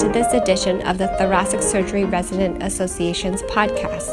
[0.00, 4.08] to this edition of the Thoracic Surgery Resident Association's podcast.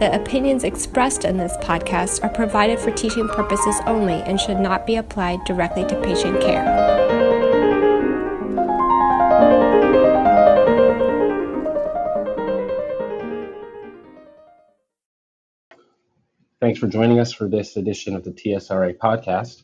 [0.00, 4.86] The opinions expressed in this podcast are provided for teaching purposes only and should not
[4.86, 6.62] be applied directly to patient care.
[16.60, 19.62] Thanks for joining us for this edition of the TSRA podcast.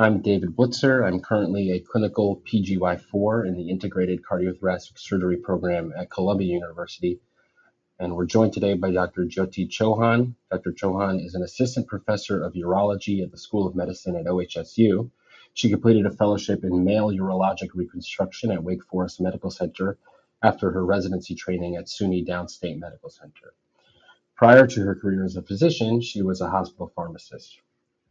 [0.00, 1.04] I'm David Blitzer.
[1.04, 7.18] I'm currently a clinical PGY4 in the Integrated Cardiothoracic Surgery program at Columbia University.
[7.98, 9.24] And we're joined today by Dr.
[9.24, 10.36] Jyoti Chauhan.
[10.52, 10.70] Dr.
[10.70, 15.10] Chauhan is an assistant professor of urology at the School of Medicine at OHSU.
[15.54, 19.98] She completed a fellowship in male urologic reconstruction at Wake Forest Medical Center
[20.44, 23.52] after her residency training at SUNY Downstate Medical Center.
[24.36, 27.58] Prior to her career as a physician, she was a hospital pharmacist.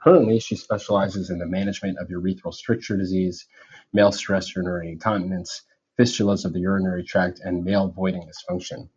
[0.01, 3.48] Currently, she specializes in the management of urethral stricture disease,
[3.93, 5.63] male stress urinary incontinence,
[5.98, 8.89] fistulas of the urinary tract, and male voiding dysfunction.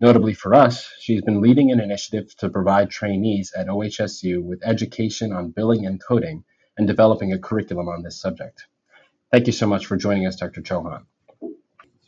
[0.00, 5.32] Notably for us, she's been leading an initiative to provide trainees at OHSU with education
[5.32, 6.44] on billing and coding
[6.76, 8.66] and developing a curriculum on this subject.
[9.32, 10.62] Thank you so much for joining us, Dr.
[10.62, 11.06] Chauhan.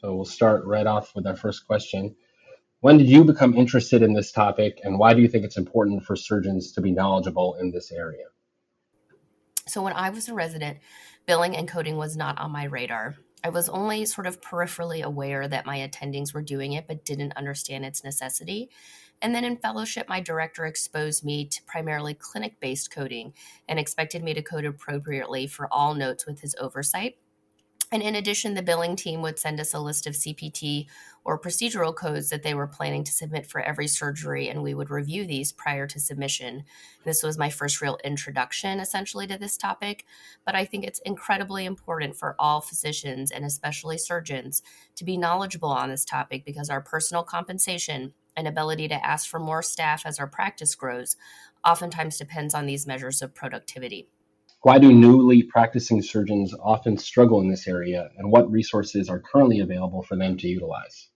[0.00, 2.16] So we'll start right off with our first question.
[2.86, 6.04] When did you become interested in this topic, and why do you think it's important
[6.04, 8.26] for surgeons to be knowledgeable in this area?
[9.66, 10.78] So, when I was a resident,
[11.26, 13.16] billing and coding was not on my radar.
[13.42, 17.36] I was only sort of peripherally aware that my attendings were doing it, but didn't
[17.36, 18.70] understand its necessity.
[19.20, 23.32] And then in fellowship, my director exposed me to primarily clinic based coding
[23.66, 27.16] and expected me to code appropriately for all notes with his oversight.
[27.92, 30.86] And in addition, the billing team would send us a list of CPT
[31.24, 34.90] or procedural codes that they were planning to submit for every surgery, and we would
[34.90, 36.64] review these prior to submission.
[37.04, 40.04] This was my first real introduction, essentially, to this topic,
[40.44, 44.62] but I think it's incredibly important for all physicians and especially surgeons
[44.96, 49.38] to be knowledgeable on this topic because our personal compensation and ability to ask for
[49.38, 51.16] more staff as our practice grows
[51.64, 54.08] oftentimes depends on these measures of productivity.
[54.66, 59.60] Why do newly practicing surgeons often struggle in this area, and what resources are currently
[59.60, 61.06] available for them to utilize?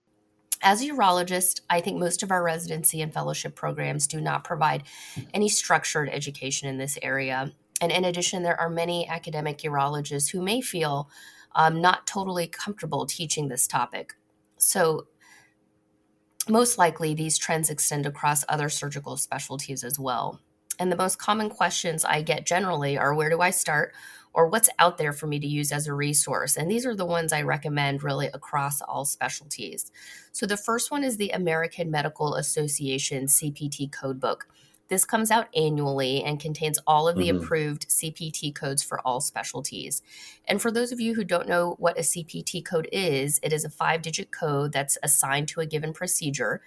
[0.61, 4.83] As a urologist, I think most of our residency and fellowship programs do not provide
[5.33, 7.51] any structured education in this area.
[7.81, 11.09] And in addition, there are many academic urologists who may feel
[11.53, 14.13] um, not totally comfortable teaching this topic.
[14.59, 15.07] So,
[16.47, 20.39] most likely, these trends extend across other surgical specialties as well.
[20.81, 23.93] And the most common questions I get generally are where do I start
[24.33, 26.57] or what's out there for me to use as a resource?
[26.57, 29.91] And these are the ones I recommend really across all specialties.
[30.31, 34.37] So the first one is the American Medical Association CPT Codebook.
[34.87, 37.43] This comes out annually and contains all of the mm-hmm.
[37.43, 40.01] approved CPT codes for all specialties.
[40.47, 43.65] And for those of you who don't know what a CPT code is, it is
[43.65, 46.59] a five digit code that's assigned to a given procedure.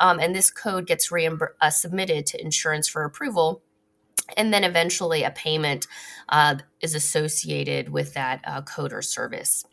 [0.00, 3.62] Um, and this code gets reimbur- uh, submitted to insurance for approval.
[4.36, 5.86] And then eventually a payment
[6.28, 9.64] uh, is associated with that uh, code or service.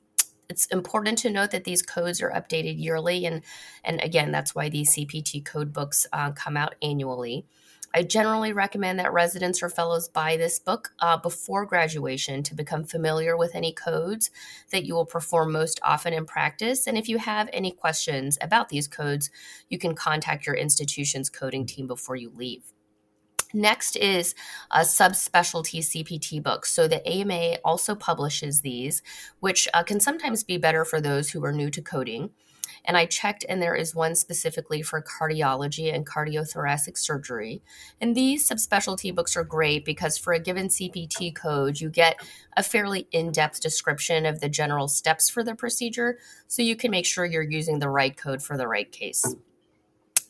[0.50, 3.26] It's important to note that these codes are updated yearly.
[3.26, 3.44] And,
[3.84, 7.46] and again, that's why these CPT code books uh, come out annually.
[7.98, 12.84] I generally recommend that residents or fellows buy this book uh, before graduation to become
[12.84, 14.32] familiar with any codes
[14.72, 16.88] that you will perform most often in practice.
[16.88, 19.30] And if you have any questions about these codes,
[19.70, 22.75] you can contact your institution's coding team before you leave.
[23.54, 24.36] Next is
[24.72, 26.66] a subspecialty CPT book.
[26.66, 29.02] So the AMA also publishes these,
[29.40, 32.32] which uh, can sometimes be better for those who are new to coding.
[32.84, 37.62] And I checked, and there is one specifically for cardiology and cardiothoracic surgery.
[38.00, 42.20] And these subspecialty books are great because for a given CPT code, you get
[42.56, 46.20] a fairly in depth description of the general steps for the procedure.
[46.48, 49.36] So you can make sure you're using the right code for the right case.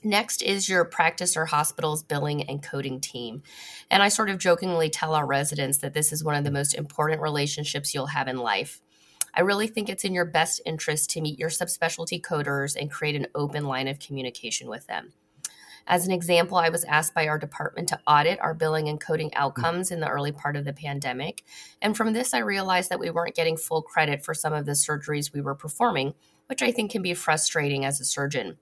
[0.06, 3.42] Next is your practice or hospital's billing and coding team.
[3.90, 6.76] And I sort of jokingly tell our residents that this is one of the most
[6.76, 8.82] important relationships you'll have in life.
[9.34, 13.16] I really think it's in your best interest to meet your subspecialty coders and create
[13.16, 15.12] an open line of communication with them.
[15.88, 19.32] As an example, I was asked by our department to audit our billing and coding
[19.32, 19.38] mm.
[19.38, 21.44] outcomes in the early part of the pandemic.
[21.82, 24.74] And from this, I realized that we weren't getting full credit for some of the
[24.74, 26.14] surgeries we were performing,
[26.46, 28.59] which I think can be frustrating as a surgeon.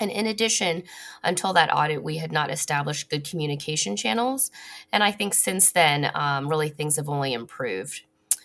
[0.00, 0.82] And in addition,
[1.22, 4.50] until that audit, we had not established good communication channels.
[4.92, 8.02] And I think since then, um, really things have only improved.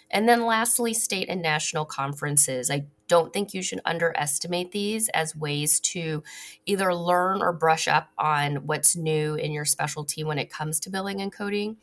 [0.10, 2.70] And then lastly, state and national conferences.
[2.70, 6.24] I don't think you should underestimate these as ways to
[6.66, 10.90] either learn or brush up on what's new in your specialty when it comes to
[10.90, 11.78] billing and coding.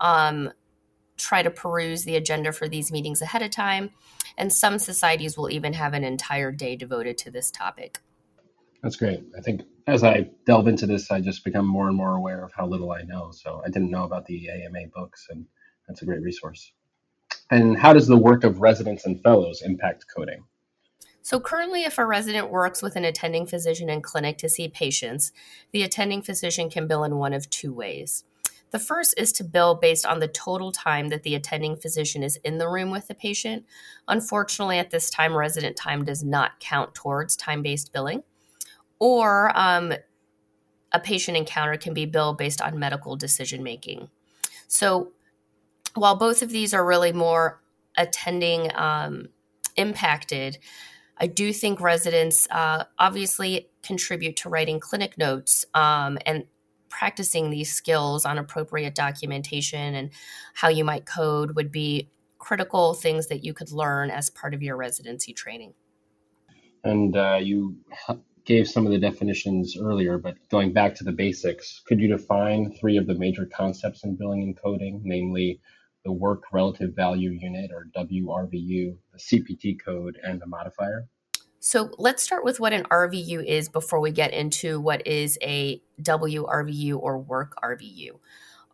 [0.00, 0.50] Um,
[1.16, 3.90] try to peruse the agenda for these meetings ahead of time,
[4.36, 8.00] and some societies will even have an entire day devoted to this topic.
[8.84, 9.24] That's great.
[9.34, 12.52] I think as I delve into this, I just become more and more aware of
[12.52, 13.30] how little I know.
[13.32, 15.46] So I didn't know about the AMA books, and
[15.88, 16.70] that's a great resource.
[17.50, 20.44] And how does the work of residents and fellows impact coding?
[21.22, 25.32] So, currently, if a resident works with an attending physician in clinic to see patients,
[25.72, 28.24] the attending physician can bill in one of two ways.
[28.70, 32.36] The first is to bill based on the total time that the attending physician is
[32.44, 33.64] in the room with the patient.
[34.08, 38.22] Unfortunately, at this time, resident time does not count towards time based billing.
[38.98, 39.92] Or um,
[40.92, 44.08] a patient encounter can be billed based on medical decision making.
[44.68, 45.12] So,
[45.94, 47.62] while both of these are really more
[47.96, 49.28] attending um,
[49.76, 50.58] impacted,
[51.18, 56.44] I do think residents uh, obviously contribute to writing clinic notes um, and
[56.88, 60.10] practicing these skills on appropriate documentation and
[60.54, 62.08] how you might code would be
[62.38, 65.74] critical things that you could learn as part of your residency training.
[66.84, 67.76] And uh, you
[68.44, 72.72] gave some of the definitions earlier, but going back to the basics, could you define
[72.72, 75.60] three of the major concepts in billing and coding, namely
[76.04, 81.08] the work relative value unit or WRVU, the CPT code, and the modifier?
[81.60, 85.80] So let's start with what an RVU is before we get into what is a
[86.02, 88.18] WRVU or work RVU.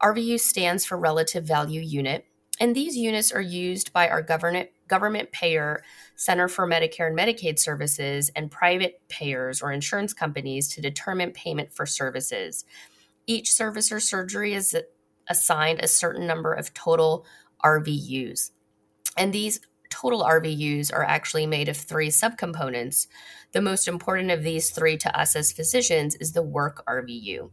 [0.02, 2.26] RVU stands for relative value unit,
[2.58, 5.82] and these units are used by our government government payer,
[6.16, 11.72] Center for Medicare and Medicaid Services, and private payers or insurance companies to determine payment
[11.72, 12.64] for services.
[13.26, 14.76] Each service or surgery is
[15.28, 17.25] assigned a certain number of total
[17.64, 18.50] RVUs.
[19.16, 19.60] And these
[19.90, 23.06] total RVUs are actually made of three subcomponents.
[23.52, 27.50] The most important of these three to us as physicians is the work RVU.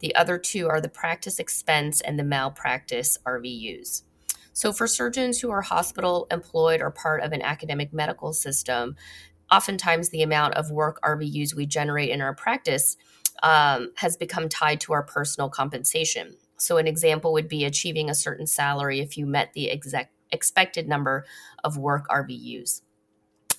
[0.00, 4.02] The other two are the practice expense and the malpractice RVUs.
[4.58, 8.96] So, for surgeons who are hospital employed or part of an academic medical system,
[9.52, 12.96] oftentimes the amount of work RVUs we generate in our practice
[13.44, 16.34] um, has become tied to our personal compensation.
[16.56, 20.88] So, an example would be achieving a certain salary if you met the exact expected
[20.88, 21.24] number
[21.62, 22.80] of work RVUs.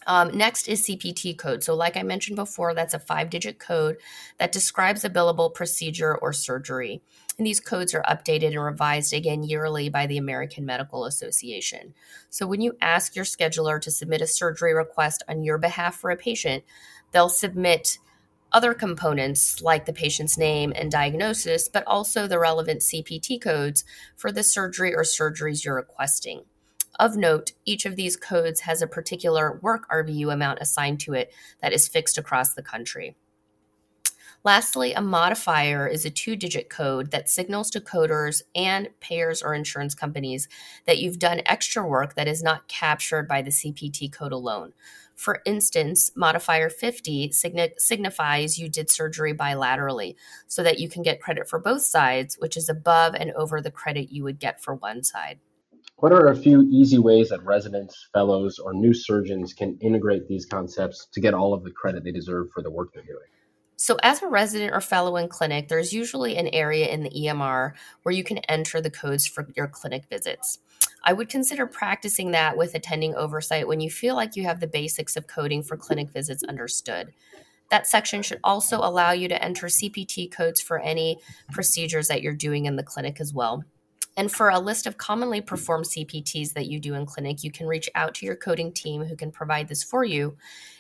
[0.09, 1.63] Um, next is CPT code.
[1.63, 3.97] So, like I mentioned before, that's a five digit code
[4.39, 7.03] that describes a billable procedure or surgery.
[7.38, 11.94] And these codes are updated and revised again yearly by the American Medical Association.
[12.31, 16.09] So, when you ask your scheduler to submit a surgery request on your behalf for
[16.09, 16.63] a patient,
[17.12, 18.00] they'll submit
[18.51, 23.83] other components like the patient's name and diagnosis, but also the relevant CPT codes
[24.17, 26.45] for the surgery or surgeries you're requesting.
[27.00, 31.34] Of note, each of these codes has a particular work RVU amount assigned to it
[31.62, 33.16] that is fixed across the country.
[34.44, 39.54] Lastly, a modifier is a two digit code that signals to coders and payers or
[39.54, 40.50] insurance companies
[40.86, 44.74] that you've done extra work that is not captured by the CPT code alone.
[45.16, 50.16] For instance, modifier 50 signi- signifies you did surgery bilaterally
[50.48, 53.72] so that you can get credit for both sides, which is above and over the
[53.72, 55.40] credit you would get for one side.
[56.00, 60.46] What are a few easy ways that residents, fellows, or new surgeons can integrate these
[60.46, 63.28] concepts to get all of the credit they deserve for the work they're doing?
[63.75, 67.74] So, as a resident or fellow in clinic, there's usually an area in the EMR
[68.04, 70.60] where you can enter the codes for your clinic visits.
[71.03, 74.68] I would consider practicing that with attending oversight when you feel like you have the
[74.68, 77.12] basics of coding for clinic visits understood.
[77.72, 81.18] That section should also allow you to enter CPT codes for any
[81.51, 83.65] procedures that you're doing in the clinic as well.
[84.19, 87.67] And for a list of commonly performed CPTs that you do in clinic, you can
[87.67, 90.35] reach out to your coding team who can provide this for you.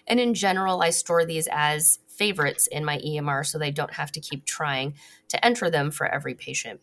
[0.07, 4.11] And in general, I store these as favorites in my EMR so they don't have
[4.11, 4.95] to keep trying
[5.29, 6.81] to enter them for every patient.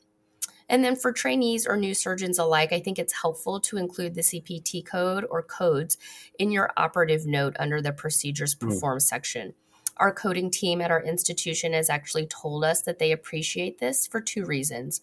[0.66, 4.22] And then for trainees or new surgeons alike, I think it's helpful to include the
[4.22, 5.98] CPT code or codes
[6.38, 8.68] in your operative note under the procedures hmm.
[8.68, 9.06] performed mm.
[9.06, 9.52] section.
[9.98, 14.22] Our coding team at our institution has actually told us that they appreciate this for
[14.22, 15.02] two reasons.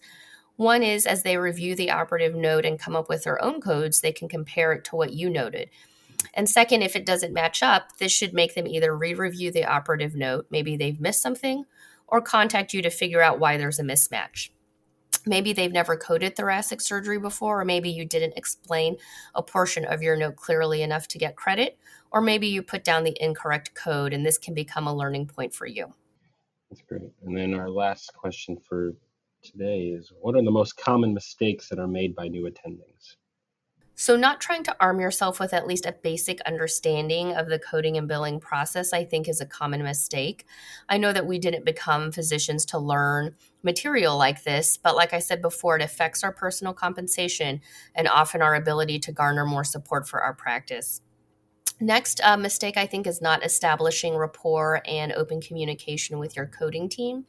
[0.56, 4.00] One is as they review the operative note and come up with their own codes,
[4.00, 5.68] they can compare it to what you noted.
[6.32, 9.64] And second, if it doesn't match up, this should make them either re review the
[9.64, 11.64] operative note, maybe they've missed something,
[12.06, 14.50] or contact you to figure out why there's a mismatch.
[15.26, 18.96] Maybe they've never coded thoracic surgery before, or maybe you didn't explain
[19.34, 21.78] a portion of your note clearly enough to get credit,
[22.12, 25.54] or maybe you put down the incorrect code, and this can become a learning point
[25.54, 25.92] for you.
[26.70, 27.10] That's great.
[27.24, 28.94] And then our last question for
[29.44, 33.16] today is what are the most common mistakes that are made by new attendings?
[33.96, 37.96] So, not trying to arm yourself with at least a basic understanding of the coding
[37.96, 40.46] and billing process, I think, is a common mistake.
[40.88, 45.20] I know that we didn't become physicians to learn material like this, but like I
[45.20, 47.60] said before, it affects our personal compensation
[47.94, 51.00] and often our ability to garner more support for our practice.
[51.80, 56.88] Next uh, mistake, I think, is not establishing rapport and open communication with your coding
[56.88, 57.26] team.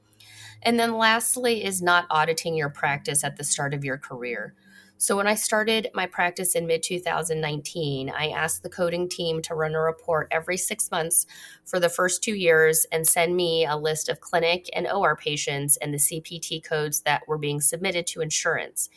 [0.61, 4.55] And then lastly, is not auditing your practice at the start of your career.
[4.97, 9.53] So when I started my practice in mid 2019, I asked the coding team to
[9.53, 11.25] run a report every six months
[11.65, 15.75] for the first two years and send me a list of clinic and OR patients
[15.77, 18.89] and the CPT codes that were being submitted to insurance.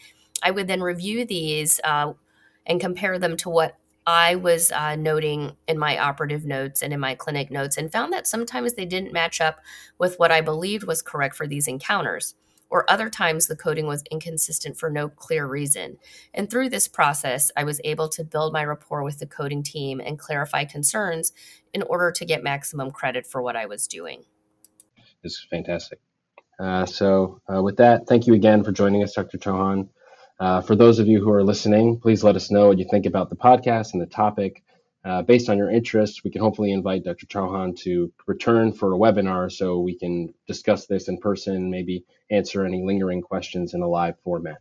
[0.43, 2.13] I would then review these uh,
[2.65, 3.77] and compare them to what
[4.09, 8.11] I was uh, noting in my operative notes and in my clinic notes and found
[8.15, 9.61] that sometimes they didn't match up
[9.99, 12.35] with what I believed was correct for these encounters
[12.71, 15.99] or other times the coding was inconsistent for no clear reason.
[16.33, 20.01] And through this process, I was able to build my rapport with the coding team
[20.01, 21.33] and clarify concerns
[21.75, 24.25] in order to get maximum credit for what I was doing.
[25.23, 26.01] This is fantastic.
[26.59, 29.37] Uh, so, uh, with that, thank you again for joining us, Dr.
[29.37, 29.91] Chauhan.
[30.41, 33.07] Uh, for those of you who are listening, please let us know what you think
[33.07, 34.63] about the podcast and the topic.
[35.05, 37.27] Uh, based on your interest, we can hopefully invite Dr.
[37.27, 42.65] Chauhan to return for a webinar so we can discuss this in person, maybe answer
[42.65, 44.59] any lingering questions in a live format.